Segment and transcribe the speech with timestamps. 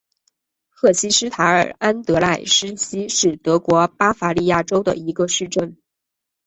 [0.69, 5.77] 赫希斯塔特安德赖斯希是德国巴伐利亚州的一个市镇。